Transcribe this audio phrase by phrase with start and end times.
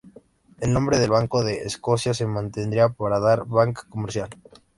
[0.59, 4.31] El nombre del Banco de Escocia se mantendría para la banca comercial.